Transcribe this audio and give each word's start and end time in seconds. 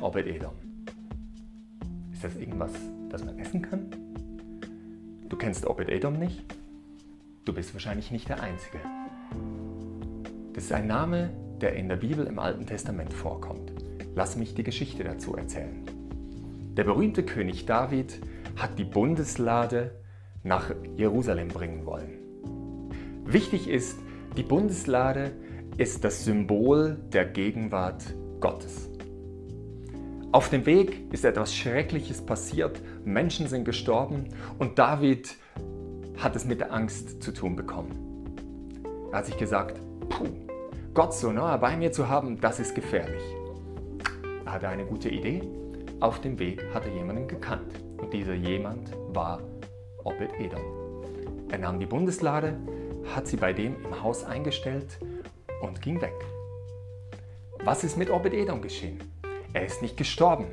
Obed-Edom. 0.00 0.52
Ist 2.12 2.22
das 2.22 2.36
irgendwas, 2.36 2.72
das 3.08 3.24
man 3.24 3.38
essen 3.38 3.62
kann? 3.62 3.86
Du 5.28 5.36
kennst 5.36 5.66
Obed-Edom 5.66 6.18
nicht? 6.18 6.44
Du 7.44 7.52
bist 7.52 7.72
wahrscheinlich 7.74 8.10
nicht 8.10 8.28
der 8.28 8.40
Einzige. 8.40 8.78
Das 10.52 10.64
ist 10.64 10.72
ein 10.72 10.86
Name, 10.86 11.30
der 11.60 11.74
in 11.74 11.88
der 11.88 11.96
Bibel 11.96 12.26
im 12.26 12.38
Alten 12.38 12.66
Testament 12.66 13.12
vorkommt. 13.12 13.72
Lass 14.14 14.36
mich 14.36 14.54
die 14.54 14.62
Geschichte 14.62 15.02
dazu 15.02 15.34
erzählen. 15.34 15.84
Der 16.76 16.84
berühmte 16.84 17.24
König 17.24 17.66
David 17.66 18.20
hat 18.56 18.78
die 18.78 18.84
Bundeslade 18.84 19.92
nach 20.44 20.72
Jerusalem 20.96 21.48
bringen 21.48 21.84
wollen. 21.86 22.18
Wichtig 23.24 23.68
ist, 23.68 23.98
die 24.36 24.42
Bundeslade 24.44 25.32
ist 25.78 26.04
das 26.04 26.24
Symbol 26.24 26.98
der 27.12 27.24
Gegenwart 27.24 28.14
Gottes. 28.40 28.89
Auf 30.32 30.48
dem 30.48 30.64
Weg 30.64 31.12
ist 31.12 31.24
etwas 31.24 31.52
Schreckliches 31.52 32.24
passiert, 32.24 32.80
Menschen 33.04 33.48
sind 33.48 33.64
gestorben 33.64 34.28
und 34.60 34.78
David 34.78 35.34
hat 36.18 36.36
es 36.36 36.44
mit 36.44 36.60
der 36.60 36.72
Angst 36.72 37.20
zu 37.20 37.32
tun 37.32 37.56
bekommen. 37.56 38.36
Er 39.10 39.18
hat 39.18 39.26
sich 39.26 39.36
gesagt, 39.36 39.80
puh, 40.08 40.28
Gott 40.94 41.14
so 41.14 41.32
nahe 41.32 41.58
bei 41.58 41.76
mir 41.76 41.90
zu 41.90 42.08
haben, 42.08 42.40
das 42.40 42.60
ist 42.60 42.76
gefährlich. 42.76 43.22
Er 44.44 44.52
hatte 44.52 44.68
eine 44.68 44.84
gute 44.84 45.08
Idee. 45.08 45.42
Auf 45.98 46.20
dem 46.20 46.38
Weg 46.38 46.64
hat 46.72 46.86
er 46.86 46.94
jemanden 46.94 47.26
gekannt 47.26 47.82
und 47.96 48.12
dieser 48.12 48.34
jemand 48.34 48.92
war 49.08 49.40
Obed-Edom. 50.04 50.62
Er 51.50 51.58
nahm 51.58 51.80
die 51.80 51.86
Bundeslade, 51.86 52.56
hat 53.16 53.26
sie 53.26 53.36
bei 53.36 53.52
dem 53.52 53.74
im 53.84 54.00
Haus 54.00 54.22
eingestellt 54.22 55.00
und 55.60 55.82
ging 55.82 56.00
weg. 56.00 56.14
Was 57.64 57.82
ist 57.82 57.98
mit 57.98 58.10
Obed-Edom 58.10 58.62
geschehen? 58.62 59.00
Er 59.52 59.64
ist 59.64 59.82
nicht 59.82 59.96
gestorben. 59.96 60.46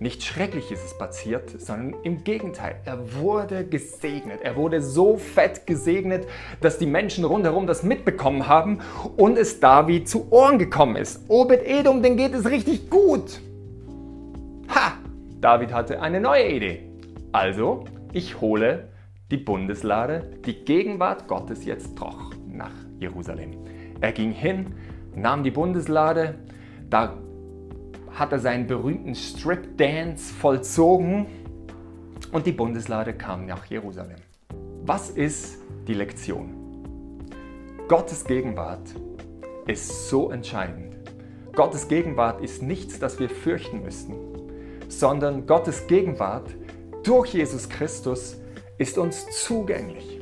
Nichts 0.00 0.26
Schreckliches 0.26 0.84
ist 0.84 0.98
passiert, 0.98 1.48
sondern 1.60 1.94
im 2.02 2.24
Gegenteil, 2.24 2.76
er 2.84 3.14
wurde 3.14 3.64
gesegnet. 3.64 4.40
Er 4.42 4.56
wurde 4.56 4.82
so 4.82 5.16
fett 5.16 5.66
gesegnet, 5.66 6.26
dass 6.60 6.78
die 6.78 6.86
Menschen 6.86 7.24
rundherum 7.24 7.66
das 7.66 7.82
mitbekommen 7.82 8.48
haben 8.48 8.80
und 9.16 9.38
es 9.38 9.60
David 9.60 10.08
zu 10.08 10.30
Ohren 10.30 10.58
gekommen 10.58 10.96
ist. 10.96 11.22
Obed-Edom, 11.28 12.02
den 12.02 12.16
geht 12.16 12.34
es 12.34 12.44
richtig 12.50 12.90
gut. 12.90 13.40
Ha! 14.68 14.98
David 15.40 15.72
hatte 15.72 16.02
eine 16.02 16.20
neue 16.20 16.48
Idee. 16.50 16.90
Also, 17.32 17.84
ich 18.12 18.40
hole 18.40 18.88
die 19.30 19.36
Bundeslade, 19.38 20.32
die 20.44 20.64
Gegenwart 20.64 21.28
Gottes 21.28 21.64
jetzt 21.64 21.98
doch 21.98 22.32
nach 22.46 22.74
Jerusalem. 22.98 23.52
Er 24.00 24.12
ging 24.12 24.32
hin, 24.32 24.74
nahm 25.14 25.44
die 25.44 25.50
Bundeslade, 25.50 26.34
da 26.90 27.16
hat 28.14 28.32
er 28.32 28.38
seinen 28.38 28.66
berühmten 28.66 29.14
Strip 29.14 29.76
Dance 29.76 30.32
vollzogen 30.32 31.26
und 32.32 32.46
die 32.46 32.52
Bundeslade 32.52 33.12
kam 33.12 33.46
nach 33.46 33.64
Jerusalem. 33.66 34.18
Was 34.84 35.10
ist 35.10 35.58
die 35.88 35.94
Lektion? 35.94 36.54
Gottes 37.88 38.24
Gegenwart 38.24 38.94
ist 39.66 40.08
so 40.08 40.30
entscheidend. 40.30 40.96
Gottes 41.54 41.88
Gegenwart 41.88 42.40
ist 42.40 42.62
nichts, 42.62 42.98
das 42.98 43.18
wir 43.18 43.30
fürchten 43.30 43.82
müssten, 43.82 44.14
sondern 44.88 45.46
Gottes 45.46 45.86
Gegenwart 45.86 46.54
durch 47.02 47.34
Jesus 47.34 47.68
Christus 47.68 48.36
ist 48.78 48.98
uns 48.98 49.26
zugänglich. 49.44 50.20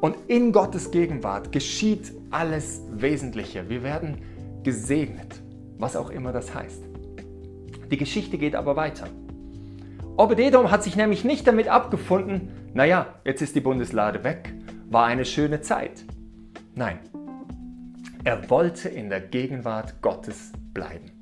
Und 0.00 0.16
in 0.28 0.52
Gottes 0.52 0.90
Gegenwart 0.90 1.50
geschieht 1.50 2.12
alles 2.30 2.82
Wesentliche. 2.92 3.68
Wir 3.68 3.82
werden 3.82 4.22
gesegnet, 4.62 5.40
was 5.78 5.96
auch 5.96 6.10
immer 6.10 6.32
das 6.32 6.54
heißt. 6.54 6.87
Die 7.90 7.96
Geschichte 7.96 8.38
geht 8.38 8.54
aber 8.54 8.76
weiter. 8.76 9.08
Obededom 10.16 10.70
hat 10.70 10.82
sich 10.82 10.96
nämlich 10.96 11.24
nicht 11.24 11.46
damit 11.46 11.68
abgefunden, 11.68 12.48
naja, 12.74 13.06
jetzt 13.24 13.40
ist 13.40 13.54
die 13.54 13.60
Bundeslade 13.60 14.24
weg, 14.24 14.52
war 14.90 15.06
eine 15.06 15.24
schöne 15.24 15.60
Zeit. 15.60 16.04
Nein, 16.74 16.98
er 18.24 18.50
wollte 18.50 18.88
in 18.88 19.08
der 19.08 19.20
Gegenwart 19.20 20.02
Gottes 20.02 20.52
bleiben. 20.74 21.12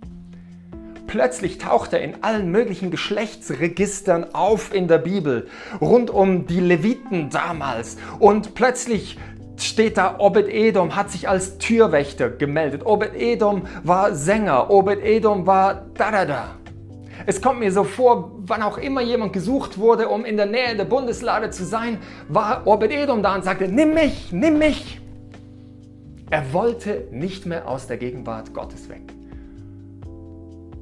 Plötzlich 1.06 1.59
taucht 1.59 1.93
er 1.93 2.00
in 2.00 2.25
allen 2.25 2.50
möglichen 2.50 2.91
Geschlechtsregistern 2.91 4.34
auf 4.34 4.75
in 4.75 4.88
der 4.88 4.98
Bibel, 4.98 5.47
rund 5.81 6.10
um 6.10 6.47
die 6.47 6.60
Leviten 6.60 7.31
damals. 7.31 7.97
Und 8.19 8.54
plötzlich 8.54 9.19
steht 9.59 9.97
da, 9.97 10.19
Obed-Edom 10.19 10.97
hat 10.97 11.11
sich 11.11 11.28
als 11.28 11.59
Türwächter 11.59 12.31
gemeldet. 12.31 12.84
Obed-Edom 12.84 13.62
war 13.84 14.15
Sänger. 14.15 14.71
Obed-Edom 14.71 15.47
war 15.47 15.87
da 15.94 16.11
da 16.11 16.25
da. 16.25 16.55
Es 17.25 17.41
kommt 17.41 17.61
mir 17.61 17.72
so 17.72 17.84
vor, 17.84 18.33
wann 18.39 18.62
auch 18.62 18.78
immer 18.78 19.00
jemand 19.00 19.33
gesucht 19.33 19.78
wurde, 19.78 20.09
um 20.09 20.25
in 20.25 20.37
der 20.37 20.47
Nähe 20.47 20.77
der 20.77 20.84
Bundeslade 20.84 21.50
zu 21.50 21.65
sein, 21.65 21.99
war 22.28 22.66
Obed-Edom 22.66 23.22
da 23.22 23.34
und 23.34 23.45
sagte, 23.45 23.69
nimm 23.69 23.95
mich, 23.95 24.33
nimm 24.33 24.59
mich. 24.59 25.00
Er 26.31 26.53
wollte 26.53 27.09
nicht 27.11 27.47
mehr 27.47 27.69
aus 27.69 27.87
der 27.87 27.97
Gegenwart 27.97 28.53
Gottes 28.53 28.89
weg. 28.89 29.03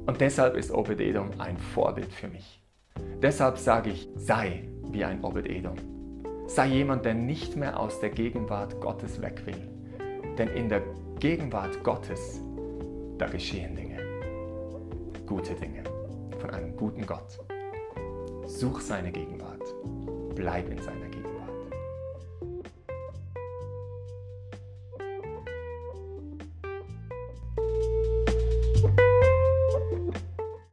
Und 0.05 0.21
deshalb 0.21 0.55
ist 0.55 0.71
Obed-Edom 0.71 1.31
ein 1.37 1.57
Vorbild 1.57 2.11
für 2.11 2.27
mich. 2.27 2.61
Deshalb 3.21 3.57
sage 3.57 3.91
ich, 3.91 4.09
sei 4.15 4.67
wie 4.91 5.03
ein 5.03 5.23
Obed-Edom. 5.23 5.94
Sei 6.47 6.67
jemand, 6.67 7.05
der 7.05 7.15
nicht 7.15 7.55
mehr 7.55 7.79
aus 7.79 7.99
der 7.99 8.09
Gegenwart 8.11 8.79
Gottes 8.79 9.21
weg 9.21 9.41
will. 9.45 9.67
Denn 10.37 10.49
in 10.49 10.69
der 10.69 10.81
Gegenwart 11.19 11.83
Gottes, 11.83 12.39
da 13.17 13.25
geschehen 13.27 13.75
Dinge. 13.75 13.99
Gute 15.25 15.55
Dinge 15.55 15.83
von 16.39 16.51
einem 16.51 16.75
guten 16.75 17.05
Gott. 17.05 17.39
Such 18.45 18.81
seine 18.81 19.11
Gegenwart. 19.11 19.63
Bleib 20.35 20.69
in 20.69 20.77
seiner 20.77 21.07
Gegenwart. 21.07 21.24